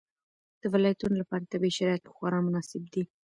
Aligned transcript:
د 0.61 0.63
ولایتونو 0.73 1.15
لپاره 1.21 1.49
طبیعي 1.51 1.75
شرایط 1.77 2.03
خورا 2.13 2.39
مناسب 2.47 2.81
دي. 2.93 3.03